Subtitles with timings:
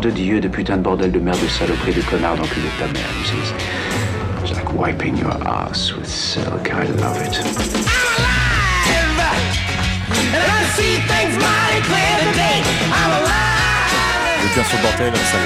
[0.00, 2.92] de Dieu, de putain de bordel de merde, de saloperie, de connard d'enculé de ta
[2.92, 3.04] mère.
[4.42, 6.70] It's like wiping your ass with silk.
[6.72, 7.38] I love it.
[7.38, 9.58] I'm alive!
[10.32, 12.62] And I see things mighty clear today.
[12.88, 14.40] I'm alive!
[14.42, 15.38] Le bien sur le bordel, ça.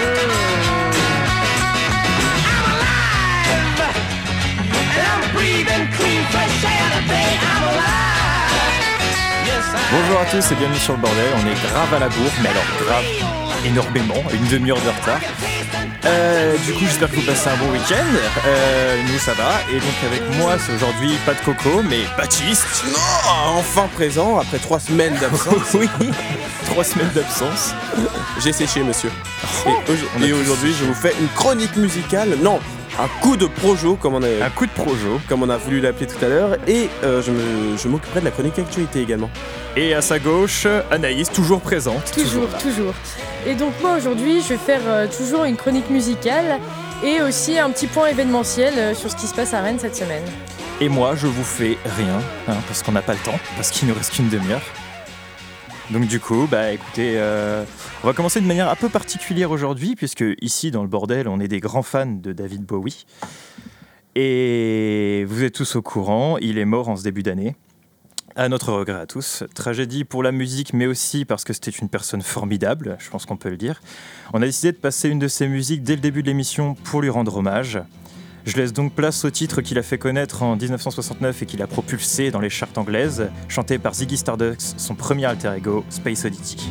[9.90, 11.32] Bonjour à tous et bienvenue sur le bordel.
[11.36, 13.33] On est grave à la bourre, mais alors grave
[13.64, 15.20] énormément, une demi-heure de retard.
[16.04, 18.04] Euh, du coup, j'espère que vous passez un bon week-end.
[18.46, 19.52] Euh, nous, ça va.
[19.70, 22.84] Et donc, avec moi, c'est aujourd'hui pas de Coco, mais Baptiste.
[22.86, 25.74] Non, enfin présent après trois semaines d'absence.
[25.74, 25.88] oui,
[26.74, 27.72] trois semaines d'absence.
[28.42, 29.08] J'ai séché, monsieur.
[29.64, 29.70] Oh,
[30.20, 32.36] et aujourd'hui, je vous fais une chronique musicale.
[32.42, 32.58] Non,
[32.98, 35.20] un coup de projo, comme on a, Un coup de projo.
[35.28, 36.56] comme on a voulu l'appeler tout à l'heure.
[36.66, 39.30] Et euh, je me- je m'occuperai de la chronique actualité également.
[39.76, 42.10] Et à sa gauche, Anaïs, toujours présente.
[42.12, 42.58] Toujours, là.
[42.58, 42.94] toujours.
[43.46, 46.58] Et donc moi aujourd'hui, je vais faire euh, toujours une chronique musicale
[47.04, 49.94] et aussi un petit point événementiel euh, sur ce qui se passe à Rennes cette
[49.94, 50.24] semaine.
[50.80, 52.18] Et moi, je vous fais rien,
[52.48, 54.62] hein, parce qu'on n'a pas le temps, parce qu'il nous reste qu'une demi-heure.
[55.90, 57.64] Donc du coup, bah écoutez, euh,
[58.02, 61.40] on va commencer de manière un peu particulière aujourd'hui, puisque ici dans le bordel, on
[61.40, 63.04] est des grands fans de David Bowie.
[64.14, 67.54] Et vous êtes tous au courant, il est mort en ce début d'année.
[68.34, 69.44] À notre regret à tous.
[69.54, 73.36] Tragédie pour la musique, mais aussi parce que c'était une personne formidable, je pense qu'on
[73.36, 73.80] peut le dire.
[74.32, 77.02] On a décidé de passer une de ses musiques dès le début de l'émission pour
[77.02, 77.78] lui rendre hommage.
[78.46, 81.66] Je laisse donc place au titre qu'il a fait connaître en 1969 et qu'il a
[81.66, 86.70] propulsé dans les charts anglaises, chanté par Ziggy Stardust, son premier alter ego, Space Oddity.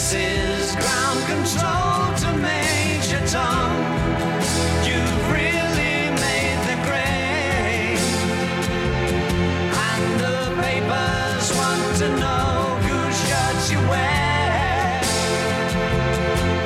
[0.00, 3.70] This is ground control to Major Tom.
[4.82, 8.00] You've really made the grade.
[9.88, 12.96] And the papers want to know you.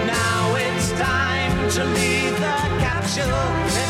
[0.06, 3.83] Now it's time to leave the capsule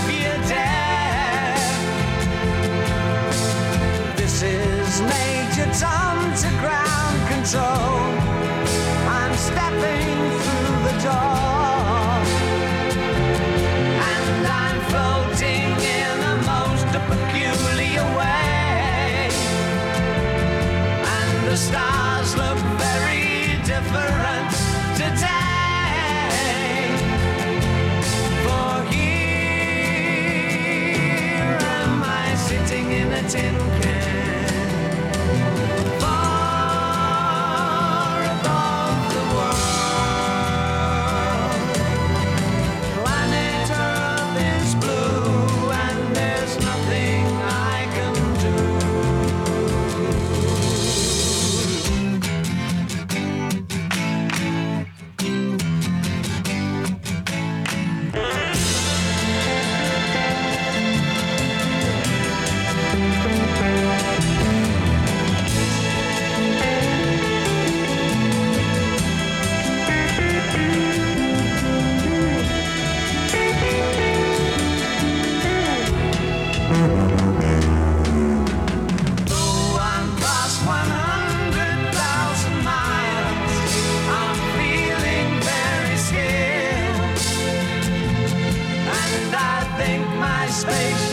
[90.63, 91.04] my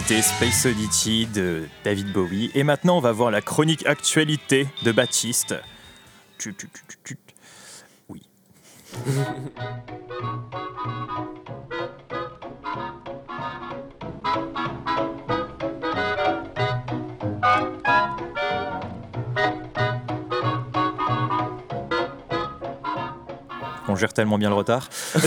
[0.00, 2.50] C'était Space Oddity de David Bowie.
[2.54, 5.54] Et maintenant, on va voir la chronique actualité de Baptiste.
[8.08, 8.22] Oui.
[24.00, 24.88] gère tellement bien le retard.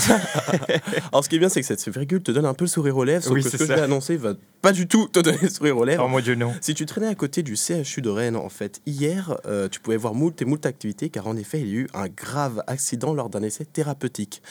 [1.11, 2.97] Alors, ce qui est bien, c'est que cette virgule te donne un peu le sourire
[2.97, 5.19] aux lèvres, sauf Oui, que ce que je vais annoncer va pas du tout te
[5.19, 6.03] donner le sourire aux lèvres.
[6.05, 6.53] Oh mon dieu, non.
[6.61, 9.97] Si tu traînais à côté du CHU de Rennes, en fait, hier, euh, tu pouvais
[9.97, 13.13] voir moult et moult activités, car en effet, il y a eu un grave accident
[13.13, 14.41] lors d'un essai thérapeutique.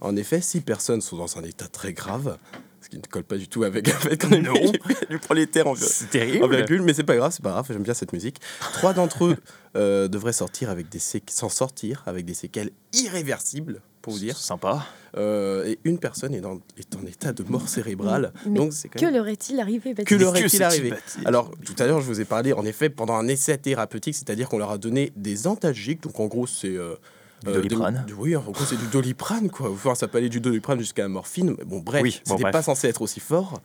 [0.00, 2.38] En effet, six personnes sont dans un état très grave,
[2.80, 4.72] ce qui ne colle pas du tout avec le fait qu'on ait mis
[5.10, 6.56] du prolétaire en, C'est en terrible.
[6.56, 8.36] virgule, mais c'est pas grave, c'est pas grave, j'aime bien cette musique.
[8.72, 9.36] Trois d'entre eux
[9.76, 10.98] euh, devraient sortir avec des
[11.28, 14.36] s'en sortir avec des séquelles irréversibles, pour vous dire.
[14.36, 14.86] Sympa.
[15.16, 18.32] Euh, et une personne est, dans- est en état de mort cérébrale.
[18.46, 20.92] Mais donc c'est Que même- leur est-il arrivé, Baptiste que leur est-il arrivé
[21.24, 24.48] Alors, tout à l'heure, je vous ai parlé, en effet, pendant un essai thérapeutique, c'est-à-dire
[24.48, 26.68] qu'on leur a donné des antalgiques, donc en gros, c'est...
[26.76, 26.94] euh,
[27.42, 28.06] Du euh, Doliprane.
[28.18, 29.70] oui, en gros, c'est du doliprane, quoi.
[29.70, 32.42] Enfin, ça peut aller du doliprane jusqu'à la morphine, mais bon, bref, Oui, bon, c'était
[32.42, 32.52] bref.
[32.52, 33.60] pas censé être aussi fort.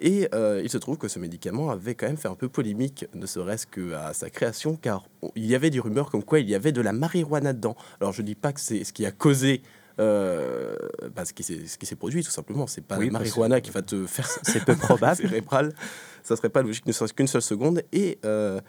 [0.00, 3.06] Et euh, il se trouve que ce médicament avait quand même fait un peu polémique,
[3.14, 6.54] ne serait-ce qu'à sa création, car il y avait des rumeurs comme quoi il y
[6.54, 7.76] avait de la marijuana dedans.
[8.00, 9.60] Alors je dis pas que c'est ce qui a causé
[9.98, 10.76] euh,
[11.16, 12.68] bah, ce qui s'est ce qui s'est produit, tout simplement.
[12.68, 15.16] C'est pas Oui, la marijuana qui va te faire C'est peu probable.
[15.16, 15.74] cérébrale.
[16.22, 17.82] Ça serait pas logique ne serait-ce qu'une seule seconde.
[17.92, 18.60] Et euh,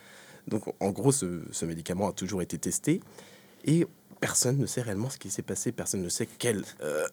[0.47, 3.01] donc en gros, ce, ce médicament a toujours été testé
[3.65, 3.85] et
[4.19, 5.71] personne ne sait réellement ce qui s'est passé.
[5.71, 6.63] Personne ne sait quel.
[6.81, 7.05] euh,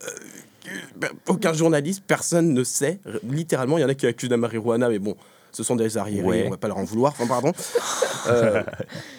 [1.02, 3.00] euh, aucun journaliste, personne ne sait.
[3.22, 5.16] Littéralement, il y en a qui accusent la marijuana, mais bon,
[5.52, 6.44] ce sont des arriérés, Ouais.
[6.46, 7.12] on va pas leur en vouloir.
[7.12, 7.52] Enfin, pardon.
[8.28, 8.60] Euh,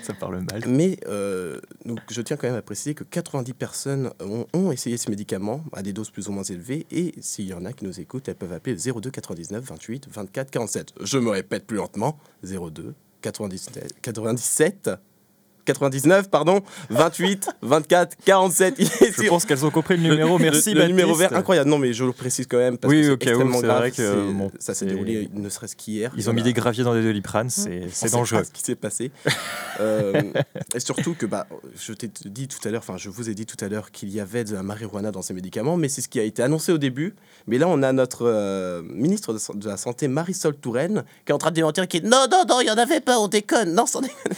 [0.03, 0.63] Ça parle mal.
[0.67, 4.97] mais euh, donc, je tiens quand même à préciser que 90 personnes ont, ont essayé
[4.97, 6.85] ce médicament à des doses plus ou moins élevées.
[6.91, 10.09] Et s'il y en a qui nous écoutent, elles peuvent appeler le 02 99 28
[10.11, 10.93] 24 47.
[11.05, 14.89] Je me répète plus lentement 02 97 97
[15.67, 18.75] 99 pardon 28 24 47.
[18.79, 20.37] Il est Je pense qu'elles ont compris le numéro.
[20.39, 21.69] Merci, le, le numéro vert, incroyable.
[21.69, 23.77] Non, mais je le précise quand même parce Oui, que c'est où, extrêmement grave.
[23.79, 26.11] vrai que, bon, ça s'est déroulé ne serait-ce qu'hier.
[26.17, 28.43] Ils ont mis des graviers dans des doliprane, c'est dangereux.
[28.43, 29.11] ce qui s'est passé.
[29.79, 30.21] Euh,
[30.73, 31.45] et surtout que bah,
[31.79, 34.09] je t'ai dit tout à l'heure, enfin je vous ai dit tout à l'heure qu'il
[34.09, 36.71] y avait de la marijuana dans ces médicaments, mais c'est ce qui a été annoncé
[36.71, 37.13] au début.
[37.45, 41.35] Mais là, on a notre euh, ministre de, de la Santé, Marisol Touraine, qui est
[41.35, 43.27] en train de démentir, qui est non, non, non, il y en avait pas, on
[43.27, 44.35] déconne, non, sans déconner.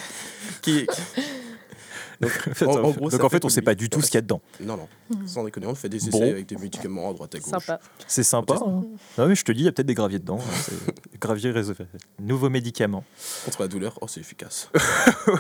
[0.62, 0.86] Qui,
[2.22, 4.20] donc, en- en gros, Donc en fait, on sait pas du tout ce qu'il y
[4.20, 4.42] a dedans.
[4.62, 4.88] Non, non,
[5.26, 6.22] sans déconner, on fait des essais Bon.
[6.30, 7.50] avec des médicaments à droite à gauche.
[7.50, 7.80] Sympa.
[8.08, 8.56] C'est sympa.
[8.56, 8.84] hein.
[9.18, 10.40] Non mais je te dis, il y a peut-être des graviers dedans.
[10.40, 11.74] hein, gravier réseau.
[12.20, 13.04] Nouveau médicament.
[13.46, 14.70] Contre la douleur, oh, c'est efficace.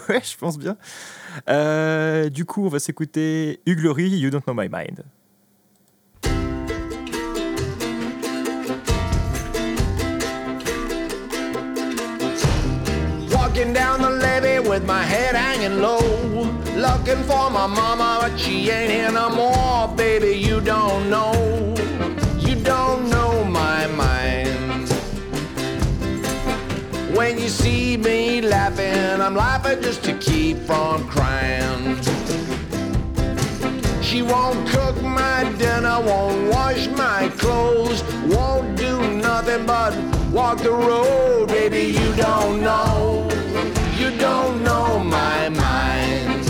[0.09, 0.77] ouais, je pense bien.
[1.49, 5.03] Euh, du coup, on va s'écouter Huglory, You Don't Know My Mind.
[13.31, 13.98] Walking down
[14.79, 15.99] with my head hanging low.
[16.75, 19.87] Looking for my mama, but she ain't here no more.
[19.95, 21.33] Baby, you don't know.
[22.37, 24.89] You don't know my mind.
[27.15, 31.97] When you see me laughing, I'm laughing just to keep from crying.
[34.01, 39.93] She won't cook my dinner, won't wash my clothes, won't do nothing but
[40.31, 41.49] walk the road.
[41.49, 43.27] Baby, you don't know,
[44.09, 46.45] you don't know my mind.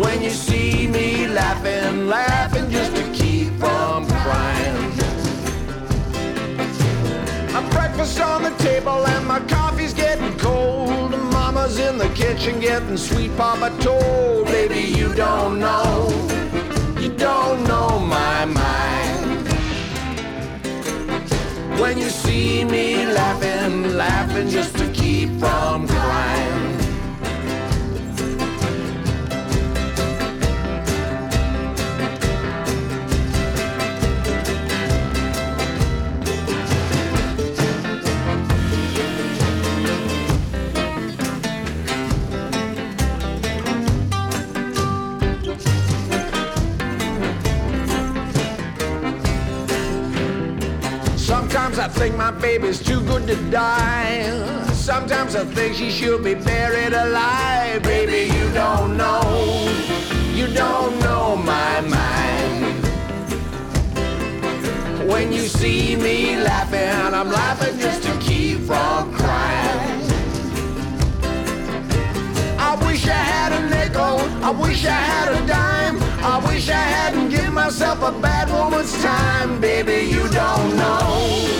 [0.00, 4.76] When you see me laughing, laughing just to keep from crying.
[7.52, 11.10] My breakfast on the table and my coffee's getting cold.
[11.32, 14.46] Mama's in the kitchen getting sweet papa told.
[14.46, 16.08] Baby, you don't know,
[16.98, 18.98] you don't know my mind.
[21.80, 26.78] When you see me laughing, laughing just to keep from crying.
[51.16, 54.67] Sometimes I think my baby's too good to die.
[54.88, 57.82] Sometimes I think she should be buried alive.
[57.82, 59.20] Baby, you don't know,
[60.32, 62.64] you don't know my mind.
[65.06, 70.00] When you see me laughing, I'm laughing just to keep from crying.
[72.58, 76.84] I wish I had a nickel, I wish I had a dime, I wish I
[76.96, 80.08] hadn't given my yourself a bad woman's time, baby.
[80.10, 81.58] You don't know.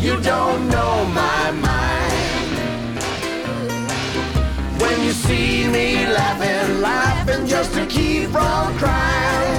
[0.00, 1.73] You don't know my mind.
[5.34, 9.53] See me laughing, laughing just to keep from crying.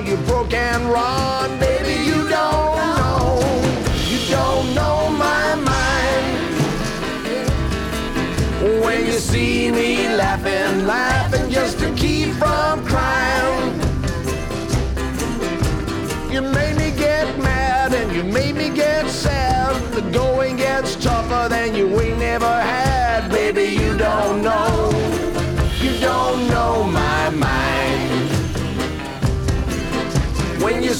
[0.00, 1.57] You broke and run.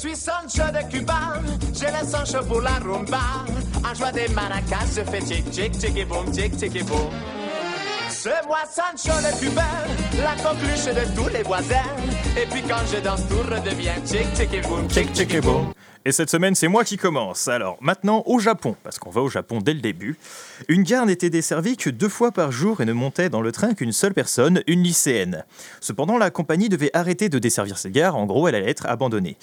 [0.00, 1.42] suis Sancho de Cuba,
[1.74, 3.20] j'ai le Sancho pour la rumba.
[3.84, 7.10] En joie des maracas, je fais tic tic tic et boum, tic tic et boum.
[8.08, 9.66] C'est moi Sancho de Cuba,
[10.22, 11.84] la coqueluche de tous les voisins.
[12.34, 15.70] Et puis quand je danse, tout redevient tic tic et boum, tic tic et boum.
[16.06, 17.46] Et cette semaine, c'est moi qui commence.
[17.46, 20.16] Alors, maintenant, au Japon, parce qu'on va au Japon dès le début.
[20.68, 23.74] Une gare n'était desservie que deux fois par jour et ne montait dans le train
[23.74, 25.44] qu'une seule personne, une lycéenne.
[25.82, 29.36] Cependant, la compagnie devait arrêter de desservir cette gare, en gros, elle allait être abandonnée.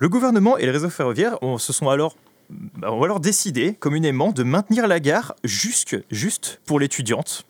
[0.00, 2.16] Le gouvernement et le réseau ferroviaire se sont alors,
[2.48, 7.44] bah, ont alors décidé communément de maintenir la gare jusque, juste pour l'étudiante,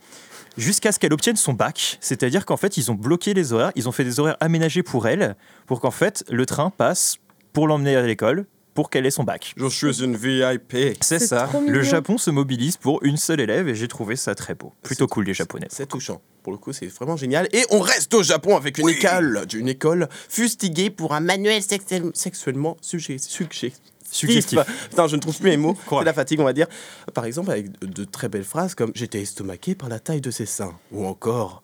[0.58, 1.98] jusqu'à ce qu'elle obtienne son bac.
[2.00, 5.06] C'est-à-dire qu'en fait, ils ont bloqué les horaires, ils ont fait des horaires aménagés pour
[5.06, 7.18] elle, pour qu'en fait, le train passe
[7.52, 8.46] pour l'emmener à l'école,
[8.80, 9.52] pour qu'elle ait son bac.
[9.58, 10.96] Je suis une VIP.
[11.02, 11.50] C'est ça.
[11.68, 14.72] Le Japon se mobilise pour une seule élève et j'ai trouvé ça très beau.
[14.82, 15.66] Plutôt cool les Japonais.
[15.68, 16.22] C'est touchant.
[16.42, 17.46] Pour le coup, c'est vraiment génial.
[17.52, 22.10] Et on reste au Japon avec une école, une école fustiguée pour un manuel sexuel-
[22.14, 23.74] sexuellement sujet, suggestif.
[24.10, 24.58] Suggestif.
[24.88, 25.76] Putain, je ne trouve plus mes mots.
[25.90, 26.66] C'est la fatigue, on va dire.
[27.12, 30.30] Par exemple, avec de, de très belles phrases comme J'étais estomaqué par la taille de
[30.30, 30.72] ses seins.
[30.90, 31.62] Ou encore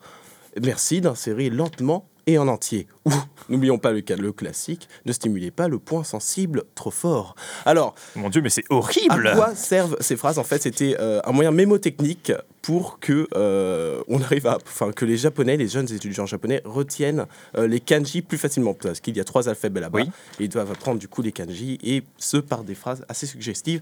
[0.61, 2.87] Merci d'insérer lentement et en entier.
[3.05, 3.11] Ou,
[3.49, 7.35] n'oublions pas le, cas- le classique, ne stimulez pas le point sensible trop fort.
[7.65, 10.37] Alors, Mon Dieu, mais c'est à horrible quoi servent ces phrases?
[10.37, 12.31] En fait, c'était euh, un moyen mémotechnique
[12.61, 17.25] pour que euh, on arrive à, enfin, que les Japonais, les jeunes étudiants japonais retiennent
[17.55, 19.99] euh, les kanji plus facilement parce qu'il y a trois alphabets là-bas.
[19.99, 20.11] Oui.
[20.39, 23.79] Et ils doivent apprendre du coup les kanji et ce par des phrases assez suggestives.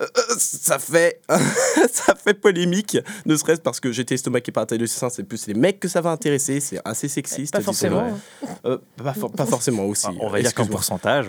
[0.00, 0.06] Euh,
[0.38, 1.20] ça fait
[1.92, 5.08] ça fait polémique ne serait-ce parce que j'étais estomaqué par la taille de ses seins
[5.08, 8.04] c'est plus les mecs que ça va intéresser c'est assez sexiste Pas forcément.
[8.64, 11.26] Euh, pas, for- pas forcément aussi Ah, On va dire qu'en pourcentage.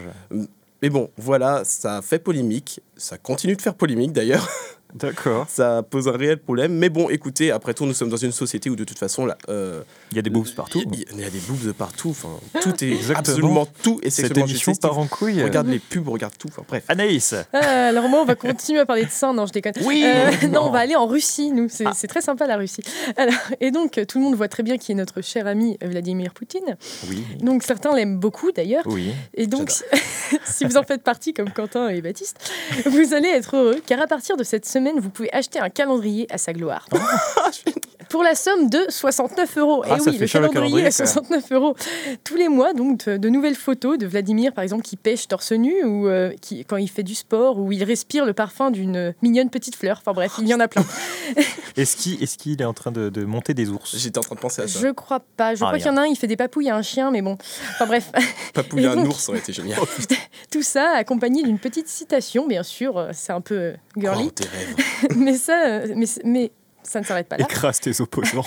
[0.82, 4.50] mais bon voilà ça fait polémique ça continue de faire polémique d'ailleurs
[4.96, 5.46] D'accord.
[5.50, 6.74] ça pose un réel problème.
[6.74, 9.38] Mais bon, écoutez, après tout, nous sommes dans une société où de toute façon, là,
[9.50, 10.82] euh, Il y a des boobs partout.
[10.92, 12.10] Il y, il y a des boobs partout.
[12.10, 12.30] Enfin,
[12.62, 13.20] tout est Exactement.
[13.20, 14.82] absolument tout est Cette sexuellement émission suggestif.
[14.90, 15.44] part en couille.
[15.44, 16.48] Regarde les pubs, regarde tout.
[16.48, 16.84] Enfin, bref.
[16.88, 19.34] Anaïs, Ah, alors moi, on va continuer à parler de seins.
[19.34, 19.74] Non, je déconne.
[19.84, 20.62] Oui, Euh, non, non.
[20.68, 21.68] on va aller en Russie, nous.
[21.70, 22.82] C'est c'est très sympa, la Russie.
[23.18, 26.34] Alors, et donc, tout le monde voit très bien qui est notre cher ami Vladimir
[26.34, 26.78] Poutine.
[27.10, 28.84] oui, Donc, certains l'aiment beaucoup, d'ailleurs.
[28.88, 29.12] oui.
[29.34, 29.72] Et donc,
[30.46, 32.38] si vous en faites partie, comme Quentin et Baptiste,
[32.86, 36.28] vous allez être heureux, car à partir de cette semaine, vous pouvez acheter un calendrier
[36.32, 36.88] à sa gloire.
[38.10, 39.84] Pour la somme de 69 euros.
[39.86, 41.76] Ah, et ça oui, fait le cher, le calendrier calendrier, à 69 euros.
[42.24, 45.52] Tous les mois, donc, de, de nouvelles photos de Vladimir, par exemple, qui pêche torse
[45.52, 49.14] nu, ou euh, qui, quand il fait du sport, ou il respire le parfum d'une
[49.22, 49.98] mignonne petite fleur.
[50.02, 50.86] Enfin bref, il y en a plein.
[51.78, 51.98] Est-ce
[52.38, 53.96] qu'il est, en train de, de monter des ours?
[53.98, 54.80] J'étais en train de penser à ça.
[54.80, 55.56] Je crois pas.
[55.56, 57.12] Je Ah, crois qu'il y en a un, il fait des papouilles à un chien,
[57.12, 57.38] mais bon.
[57.72, 58.12] Enfin bref.
[58.54, 59.80] Papouiller Et un ours aurait été génial.
[60.52, 64.32] Tout ça accompagné d'une petite citation, bien sûr, euh, c'est un peu euh, girly, Oh,
[64.32, 64.76] tes rêves.
[65.18, 66.52] mais, ça, mais, mais
[66.88, 67.46] ça ne s'arrête pas là.
[67.46, 68.46] Écrase tes opposants.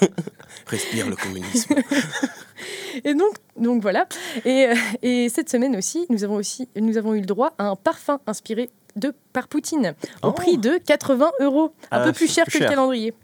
[0.66, 1.74] Respire le communisme.
[3.04, 4.06] Et donc, donc voilà.
[4.44, 7.64] Et, euh, et cette semaine aussi, nous avons aussi, nous avons eu le droit à
[7.64, 10.32] un parfum inspiré de par Poutine au Oh.
[10.32, 11.72] prix de 80 euros.
[11.90, 12.62] Un Ah, peu plus cher que cher.
[12.62, 13.14] le calendrier.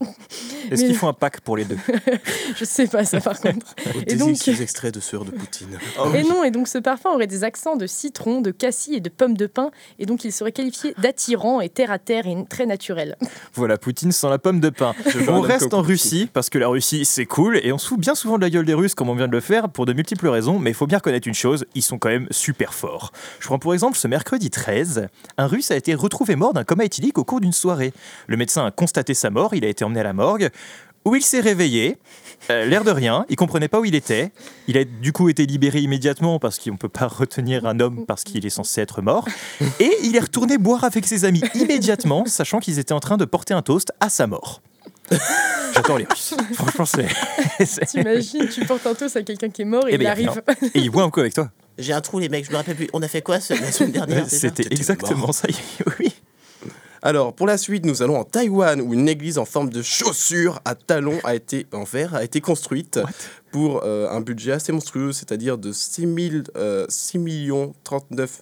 [0.70, 1.78] Est-ce Mais- qu'ils font un pack pour les deux
[2.56, 3.75] Je sais pas ça par contre.
[4.06, 5.78] Et donc- délicieux extrait de sueur de Poutine.
[6.14, 9.08] Et non, et donc ce parfum aurait des accents de citron, de cassis et de
[9.08, 12.66] pommes de pin, et donc il serait qualifié d'attirant et terre à terre et très
[12.66, 13.16] naturel.
[13.54, 14.94] Voilà, Poutine sans la pomme de un
[15.28, 15.86] On reste en Poutine.
[15.86, 18.50] Russie parce que la Russie c'est cool et on se fout bien souvent de la
[18.50, 20.75] gueule des Russes comme on vient de le faire pour de multiples raisons, mais il
[20.75, 23.12] faut bien reconnaître une chose, ils sont quand même super forts.
[23.40, 25.08] Je prends pour exemple ce mercredi 13,
[25.38, 27.92] un Russe a été retrouvé mort d'un coma éthylique au cours d'une soirée.
[28.26, 30.50] Le médecin a constaté sa mort, il a été emmené à la morgue
[31.06, 31.98] où il s'est réveillé,
[32.50, 34.32] euh, l'air de rien, il comprenait pas où il était.
[34.66, 38.24] Il a du coup été libéré immédiatement parce qu'on peut pas retenir un homme parce
[38.24, 39.26] qu'il est censé être mort.
[39.78, 43.24] Et il est retourné boire avec ses amis immédiatement, sachant qu'ils étaient en train de
[43.24, 44.60] porter un toast à sa mort.
[45.72, 46.34] J'adore les Russes.
[46.54, 47.86] Franchement, c'est.
[47.86, 50.42] T'imagines, tu portes un toast à quelqu'un qui est mort et Eh il ben, arrive.
[50.74, 51.50] Et il boit un coup avec toi.
[51.78, 52.88] J'ai un trou, les mecs, je me rappelle plus.
[52.92, 55.48] On a fait quoi ce- la semaine dernière C'était exactement ça.
[56.00, 56.12] Oui.
[57.03, 60.61] Alors, pour la suite, nous allons en Taïwan, où une église en forme de chaussure
[60.64, 62.98] à talons a été, en verre a été construite
[63.53, 66.00] pour euh, un budget assez monstrueux, c'est-à-dire de 6,
[66.33, 67.50] 000, euh, 6
[67.85, 68.40] 39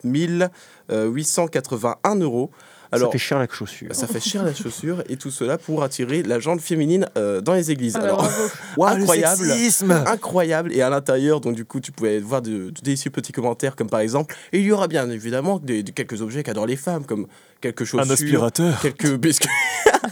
[0.90, 2.50] euh, 881 euros.
[2.94, 3.94] Alors, ça fait cher la chaussure.
[3.94, 7.54] ça fait cher la chaussure, et tout cela pour attirer la jante féminine euh, dans
[7.54, 7.96] les églises.
[7.96, 8.22] Ah Alors,
[8.76, 9.44] le incroyable.
[9.44, 13.33] sexisme incroyable et à l'intérieur donc du coup tu pouvais voir de, de délicieux petits
[13.33, 16.66] commentaires comme par exemple et il y aura bien évidemment des, des- quelques objets qu'adorent
[16.66, 17.26] les femmes comme
[17.61, 18.80] quelques chaussures Un aspirateur.
[18.80, 19.48] quelques biscuits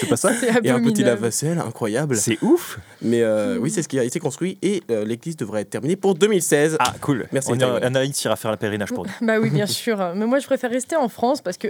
[0.00, 0.32] C'est pas ça
[0.64, 2.78] et un petit lave-vaisselle incroyable C'est ouf.
[3.02, 5.96] mais euh, oui c'est ce qui a été construit et euh, l'église devrait être terminée
[5.96, 7.26] pour 2016 Ah, cool.
[7.32, 9.12] Merci, On ira, Anaïs ira faire le pèlerinage pour nous.
[9.20, 10.12] Bah oui, bien sûr.
[10.14, 11.68] Mais moi, je préfère rester en France parce que,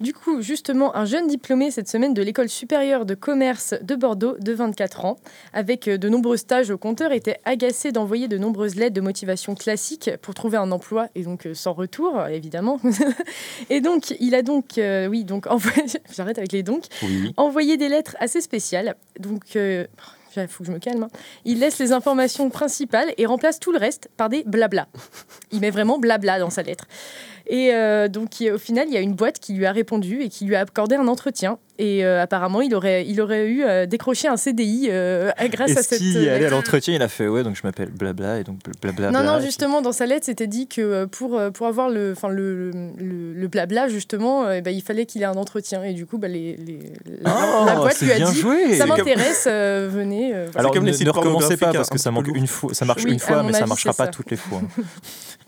[0.00, 4.36] du coup, justement, un jeune diplômé cette semaine de l'école supérieure de commerce de Bordeaux,
[4.38, 5.16] de 24 ans,
[5.52, 9.54] avec euh, de nombreux stages au compteur, était agacé d'envoyer de nombreuses lettres de motivation
[9.54, 12.80] classiques pour trouver un emploi et donc euh, sans retour, évidemment.
[13.70, 15.84] et donc, il a donc, euh, oui, donc envoyé,
[16.16, 17.32] j'arrête avec les donc, Oui.
[17.76, 18.94] Des lettres assez spéciales.
[19.18, 19.88] Donc, il
[20.48, 21.04] faut que je me calme.
[21.04, 21.08] hein.
[21.44, 24.86] Il laisse les informations principales et remplace tout le reste par des blabla.
[25.52, 26.86] Il met vraiment blabla dans sa lettre.
[27.50, 30.20] Et euh, donc, il- au final, il y a une boîte qui lui a répondu
[30.22, 31.58] et qui lui a accordé un entretien.
[31.80, 35.80] Et euh, apparemment, il aurait, il aurait eu euh, décroché un CDI euh, grâce à
[35.80, 35.98] Est-ce cette.
[36.00, 36.92] qu'il est allé à l'entretien?
[36.94, 39.10] Il a fait Ouais, donc je m'appelle blabla et donc blabla.
[39.12, 42.28] Non, bla, non, justement, dans sa lettre, c'était dit que pour, pour avoir le, enfin,
[42.28, 45.82] le, le, le blabla, justement, euh, eh ben, il fallait qu'il ait un entretien.
[45.84, 46.58] Et du coup, bah, les,
[47.22, 48.74] la, Oh, la boîte lui a dit joué.
[48.76, 50.34] Ça m'intéresse, euh, venez.
[50.34, 50.58] euh, voilà.
[50.58, 52.84] Alors comme ne, les ne recommencez pas parce que ça petit manque une fois, ça
[52.84, 54.10] marche Oui, une à fois, mais ça avis, marchera pas ça.
[54.10, 54.60] toutes les fois.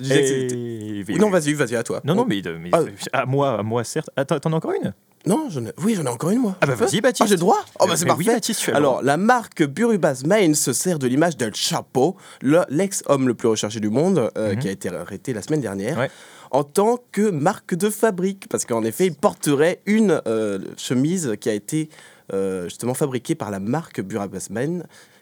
[0.00, 2.80] Je Et- non vas-y vas-y à toi Non, non, mais, mais- Ah.
[3.22, 4.10] à moi, à moi certes.
[4.16, 4.92] Attends, t'en as encore une?
[5.26, 5.72] Non j'en ai...
[5.82, 7.22] oui j'en ai encore une moi Ah bah Je vas-y, Baptiste.
[7.22, 7.64] ah j'ai le droit?
[7.80, 11.36] Oh bah c'est parfait Oui, Baptiste, Alors, la marque Burubas Main se sert de l'image
[11.38, 14.58] d'El Chapo, le- l'ex-homme le plus recherché du monde, euh, Mhm.
[14.58, 16.10] qui a été arrêté la semaine dernière, Ouais.
[16.50, 18.48] en tant que marque de fabrique.
[18.50, 21.88] Parce qu'en effet, il porterait une euh, chemise qui a été
[22.32, 24.80] euh, justement fabriquée par la marque Burubas Main.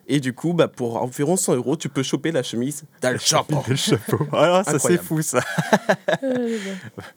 [0.09, 3.63] Et du coup, bah, pour environ 100 euros, tu peux choper la chemise d'El Chapo.
[3.69, 4.27] Le chapeau.
[4.33, 5.41] Alors, ça c'est fou ça.
[6.25, 6.59] Euh,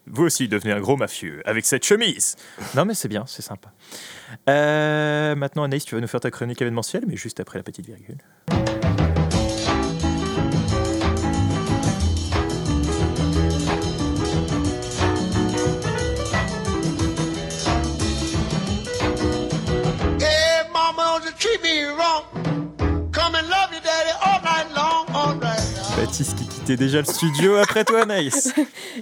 [0.06, 2.36] Vous aussi devenez un gros mafieux avec cette chemise.
[2.74, 3.70] Non mais c'est bien, c'est sympa.
[4.48, 7.86] Euh, maintenant Anaïs, tu vas nous faire ta chronique événementielle, mais juste après la petite
[7.86, 8.18] virgule.
[26.24, 28.54] Qui quittait déjà le studio après toi Anaïs.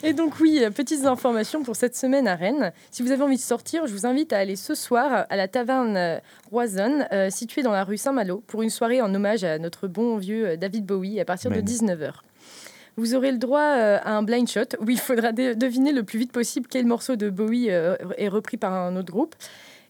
[0.02, 2.72] Et donc oui, petites informations pour cette semaine à Rennes.
[2.90, 5.46] Si vous avez envie de sortir, je vous invite à aller ce soir à la
[5.46, 6.18] taverne euh,
[6.50, 10.16] Roisonne, euh, située dans la rue Saint-Malo, pour une soirée en hommage à notre bon
[10.16, 11.64] vieux euh, David Bowie à partir de Ben.
[11.64, 12.14] 19h.
[12.96, 16.32] Vous aurez le droit à un blind shot où il faudra deviner le plus vite
[16.32, 19.34] possible quel morceau de Bowie est repris par un autre groupe.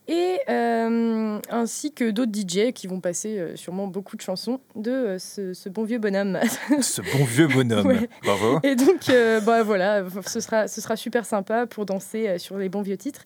[0.06, 4.90] Et euh, ainsi que d'autres DJ qui vont passer euh, sûrement beaucoup de chansons de
[4.90, 6.38] euh, ce, ce bon vieux bonhomme.
[6.82, 7.86] Ce bon vieux bonhomme.
[7.86, 8.08] Ouais.
[8.22, 8.60] Bravo.
[8.62, 9.10] Et donc,
[9.46, 13.24] bah, voilà, ce sera, ce sera super sympa pour danser sur les bons vieux titres.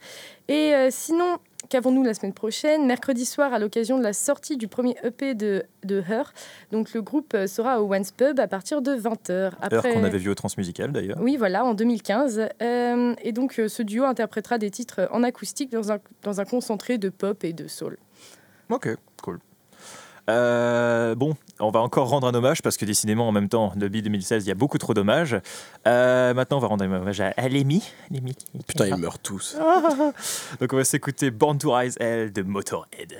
[0.48, 2.86] Et sinon, qu'avons-nous la semaine prochaine?
[2.86, 6.32] Mercredi soir, à l'occasion de la sortie du premier EP de, de Her,
[6.72, 9.30] donc le groupe euh, sera au Once Pub à partir de 20h.
[9.30, 9.92] Heure Après...
[9.92, 11.18] qu'on avait vu au Transmusical d'ailleurs.
[11.20, 12.48] Oui, voilà, en 2015.
[12.62, 16.44] Euh, et donc, euh, ce duo interprétera des titres en acoustique dans un, dans un
[16.44, 17.98] concentré de pop et de soul.
[18.70, 18.88] Ok,
[19.22, 19.38] cool.
[20.28, 24.02] Euh, bon, on va encore rendre un hommage parce que décidément, en même temps, depuis
[24.02, 25.36] 2016, il y a beaucoup trop d'hommages.
[25.86, 27.82] Euh, maintenant, on va rendre un hommage à, à Lemmy.
[28.10, 28.36] Lemmy.
[28.66, 29.56] Putain, ils meurent tous.
[30.60, 33.14] Donc, on va s'écouter Born to Rise Hell de Motorhead.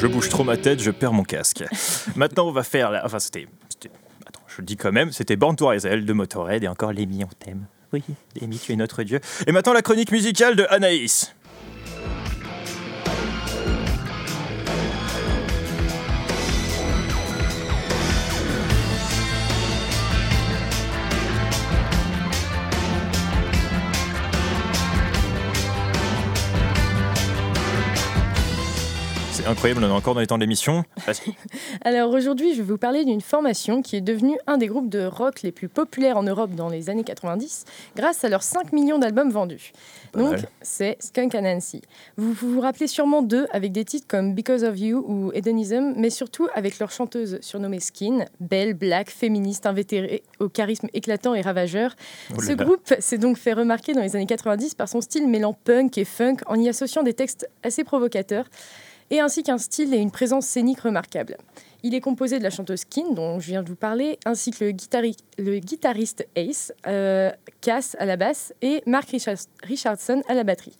[0.00, 1.64] Je bouge trop ma tête, je perds mon casque.
[2.16, 2.92] Maintenant, on va faire.
[2.92, 3.04] La...
[3.04, 3.48] Enfin, c'était.
[4.24, 7.44] Attends, je le dis quand même, c'était Born to de Motorhead et encore Lémi, on
[7.44, 7.66] t'aime.
[7.92, 8.04] Oui,
[8.40, 9.18] Lémi, tu es notre dieu.
[9.48, 11.34] Et maintenant, la chronique musicale de Anaïs.
[29.48, 30.84] Incroyable, on est encore dans les temps de l'émission.
[31.82, 35.04] Alors aujourd'hui, je vais vous parler d'une formation qui est devenue un des groupes de
[35.04, 37.64] rock les plus populaires en Europe dans les années 90
[37.96, 39.72] grâce à leurs 5 millions d'albums vendus.
[40.12, 41.82] Pas Donc c'est Skunk Anansi.
[42.16, 45.94] Vous vous vous rappelez sûrement d'eux avec des titres comme Because of You ou Hedonism,
[45.96, 51.40] mais surtout avec leur chanteuse surnommée Skin, belle, black, féministe, invétérée, au charisme éclatant et
[51.40, 51.94] ravageur.
[52.36, 55.54] Oh Ce groupe s'est donc fait remarquer dans les années 90 par son style mêlant
[55.54, 58.44] punk et funk en y associant des textes assez provocateurs
[59.10, 61.36] et ainsi qu'un style et une présence scénique remarquables.
[61.84, 64.64] Il est composé de la chanteuse Skin, dont je viens de vous parler, ainsi que
[64.64, 70.34] le, guitari- le guitariste Ace, euh, Cass à la basse et Mark Richards- Richardson à
[70.34, 70.74] la batterie.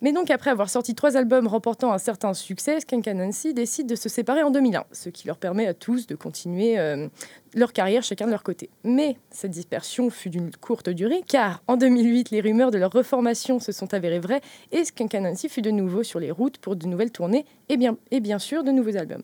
[0.00, 3.96] Mais donc, après avoir sorti trois albums remportant un certain succès, Skunk Anansi décide de
[3.96, 7.08] se séparer en 2001, ce qui leur permet à tous de continuer euh,
[7.54, 8.70] leur carrière chacun de leur côté.
[8.84, 13.58] Mais cette dispersion fut d'une courte durée, car en 2008, les rumeurs de leur reformation
[13.58, 16.86] se sont avérées vraies et Skunk Anansi fut de nouveau sur les routes pour de
[16.86, 19.22] nouvelles tournées et bien, sûr de nouveaux albums.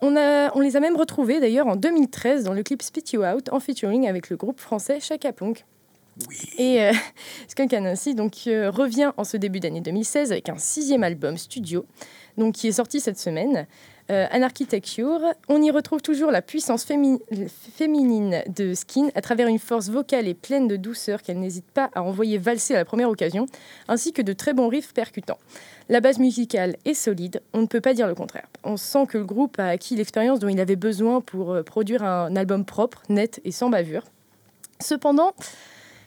[0.00, 3.60] On les a même retrouvés d'ailleurs en 2013 dans le clip Spit You Out en
[3.60, 5.66] featuring avec le groupe français Chaka Ponk.
[6.58, 6.92] Et euh,
[7.48, 11.86] Skunk Anansi donc, euh, revient en ce début d'année 2016 avec un sixième album studio,
[12.36, 13.66] donc, qui est sorti cette semaine.
[14.10, 19.60] Euh, Anarchitecture, on y retrouve toujours la puissance fémi- féminine de Skin à travers une
[19.60, 23.08] force vocale et pleine de douceur qu'elle n'hésite pas à envoyer valser à la première
[23.08, 23.46] occasion,
[23.86, 25.38] ainsi que de très bons riffs percutants.
[25.88, 28.48] La base musicale est solide, on ne peut pas dire le contraire.
[28.64, 32.02] On sent que le groupe a acquis l'expérience dont il avait besoin pour euh, produire
[32.02, 34.02] un album propre, net et sans bavure.
[34.80, 35.34] Cependant,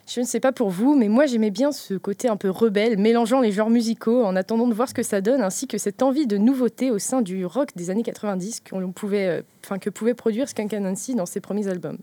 [0.06, 2.98] je ne sais pas pour vous, mais moi j'aimais bien ce côté un peu rebelle,
[2.98, 6.04] mélangeant les genres musicaux en attendant de voir ce que ça donne, ainsi que cette
[6.04, 10.14] envie de nouveauté au sein du rock des années 90 qu'on pouvait, euh, que pouvait
[10.14, 11.98] produire Skunk Anansi dans ses premiers albums.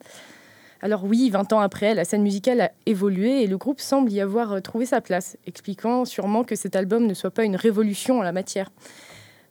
[0.83, 4.21] Alors oui, 20 ans après, la scène musicale a évolué et le groupe semble y
[4.21, 8.19] avoir euh, trouvé sa place, expliquant sûrement que cet album ne soit pas une révolution
[8.19, 8.71] en la matière.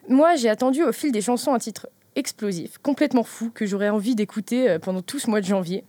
[0.07, 4.15] Moi, j'ai attendu au fil des chansons un titre explosif, complètement fou, que j'aurais envie
[4.15, 5.83] d'écouter euh, pendant tout ce mois de janvier.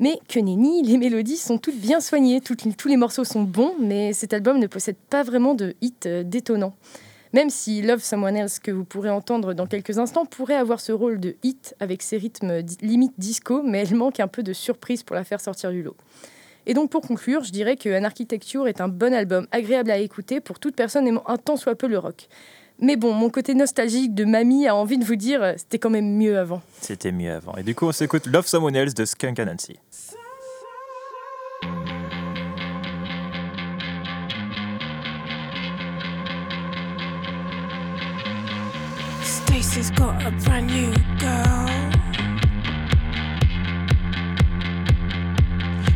[0.00, 4.12] Mais que nenni, les mélodies sont toutes bien soignées, tous les morceaux sont bons, mais
[4.12, 6.74] cet album ne possède pas vraiment de hits euh, détonnants.
[7.32, 10.90] Même si Love Someone Else, que vous pourrez entendre dans quelques instants, pourrait avoir ce
[10.90, 15.04] rôle de hit avec ses rythmes limite disco, mais elle manque un peu de surprise
[15.04, 15.96] pour la faire sortir du lot.
[16.66, 20.40] Et donc pour conclure, je dirais que Anarchitecture est un bon album, agréable à écouter
[20.40, 22.28] pour toute personne aimant un tant soit peu le rock.
[22.82, 25.90] Mais bon, mon côté nostalgique de mamie a envie de vous dire, euh, c'était quand
[25.90, 26.62] même mieux avant.
[26.80, 27.54] C'était mieux avant.
[27.56, 29.78] Et du coup, on s'écoute Love Someone Else de Skunk Anansi.
[39.22, 41.68] Stacy's got a brand new girl.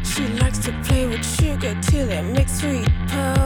[0.05, 3.44] She likes to play with sugar till it makes sweet pearls.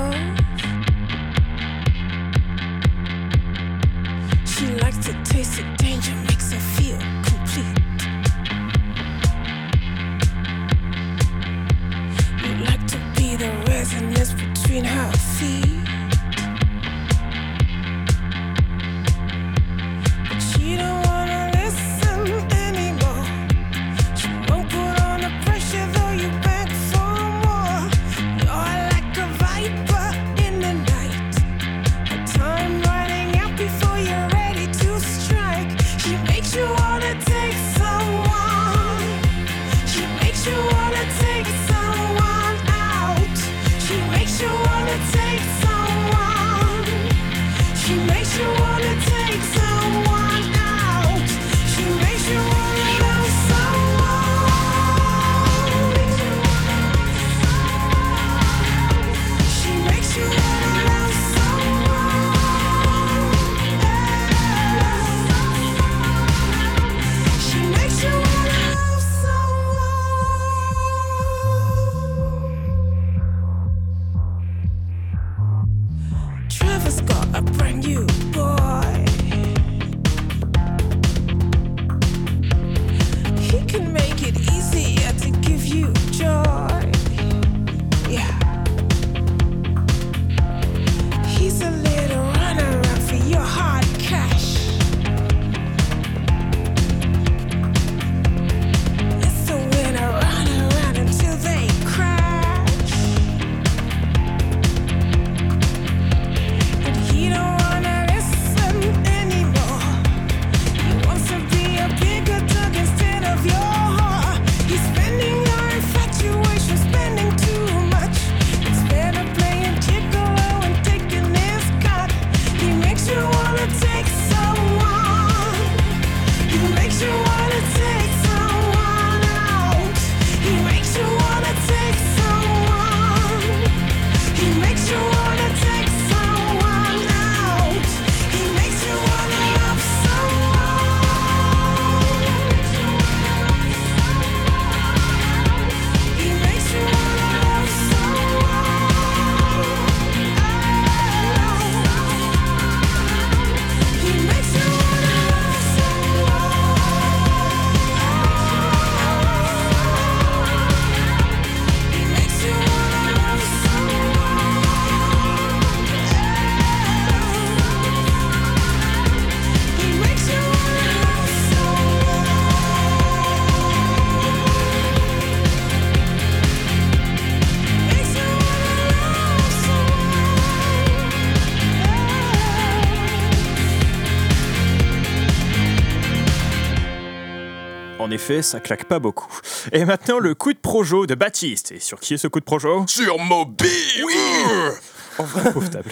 [188.30, 189.26] Effet, ça claque pas beaucoup.
[189.72, 191.72] Et maintenant, le coup de projo de Baptiste.
[191.72, 192.84] Et sur qui est ce coup de projo?
[192.86, 193.66] Sur Moby
[194.04, 194.14] Oui
[195.52, 195.90] Pauvre table.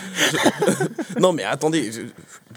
[1.18, 2.02] Non mais attendez, je-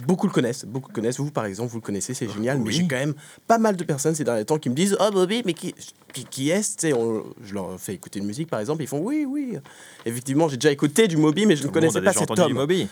[0.05, 1.19] beaucoup le connaissent, beaucoup le connaissent.
[1.19, 2.59] Vous par exemple, vous le connaissez, c'est génial.
[2.59, 3.15] Mais j'ai quand même
[3.47, 5.73] pas mal de personnes ces derniers temps qui me disent Oh Bobby, mais qui,
[6.13, 9.25] qui, Tu sais, on- Je leur fais écouter une musique par exemple, ils font Oui,
[9.27, 9.57] oui.
[10.05, 12.53] Effectivement, j'ai déjà écouté du Moby, mais je ne Tout connaissais pas cet homme.
[12.53, 12.87] Moby.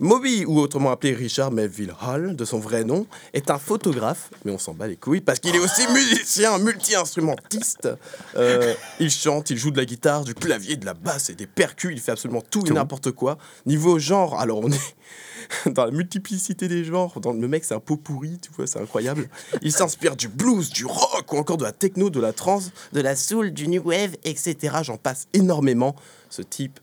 [0.00, 4.52] Moby, ou autrement appelé Richard Melville Hall, de son vrai nom, est un photographe, mais
[4.52, 7.88] on s'en bat les couilles, parce qu'il est aussi musicien, multi-instrumentiste.
[8.36, 11.46] Euh, il chante, il joue de la guitare, du clavier, de la basse et des
[11.46, 13.38] percus, il fait absolument tout, et n'importe quoi.
[13.66, 14.96] Niveau genre, alors on est
[15.66, 18.80] dans la multiplicité des genres, dans le mec c'est un pot pourri, tu vois, c'est
[18.80, 19.28] incroyable.
[19.62, 23.00] Il s'inspire du blues, du rock, ou encore de la techno, de la trance, de
[23.00, 24.76] la soul, du new wave, etc.
[24.82, 25.94] J'en passe énormément.
[26.30, 26.80] Ce type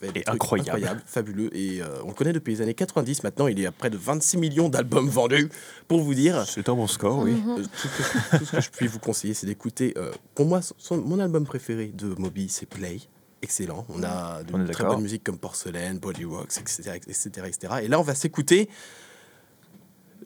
[0.00, 0.70] fait des incroyable.
[0.70, 1.56] incroyables, fabuleux.
[1.56, 3.22] Et euh, on le connaît depuis les années 90.
[3.24, 5.48] Maintenant, il est à près de 26 millions d'albums vendus.
[5.88, 7.34] Pour vous dire, C'est un bon score, oui.
[7.48, 9.94] euh, tout, ce que, tout ce que je puis vous conseiller, c'est d'écouter.
[9.96, 12.98] euh, pour moi, son- mon album préféré de Moby, c'est Play.
[13.42, 13.86] Excellent.
[13.88, 17.74] On a de On très bonne musique comme Porcelaine, Body Rocks, etc., etc., etc.
[17.84, 18.68] Et là, on va s'écouter.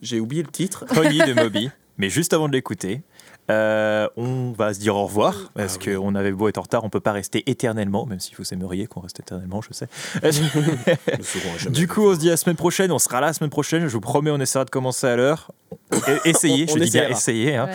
[0.02, 0.84] J'ai oublié le titre.
[0.96, 1.70] Honey de Moby.
[1.96, 3.02] Mais juste avant de l'écouter,
[3.50, 5.94] euh, on va se dire au revoir parce Ah oui.
[5.96, 8.86] qu'on avait beau être en retard, on peut pas rester éternellement, même si vous aimeriez
[8.86, 9.86] qu'on reste éternellement, je sais.
[11.70, 12.90] Du coup, on se dit à la semaine prochaine.
[12.92, 13.86] On sera là la semaine prochaine.
[13.86, 15.50] Je vous promets, on essaiera de commencer à l'heure.
[16.24, 17.56] Essayez, On- je on dis bien essayez.
[17.56, 17.66] hein.
[17.66, 17.72] Ouais.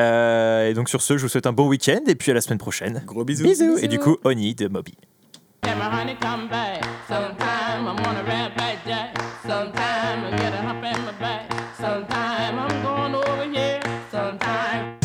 [0.00, 2.40] Euh, et donc sur ce, je vous souhaite un bon week-end et puis à la
[2.40, 3.02] semaine prochaine.
[3.06, 3.44] Gros bisous.
[3.44, 3.78] Bisous.
[3.78, 4.94] Et du coup, Honey de Moby.
[14.10, 15.01] Sometime